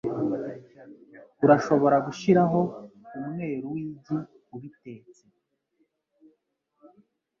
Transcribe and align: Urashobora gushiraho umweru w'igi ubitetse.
Urashobora 1.43 1.97
gushiraho 2.05 2.59
umweru 3.17 3.65
w'igi 3.73 4.17
ubitetse. 4.55 5.23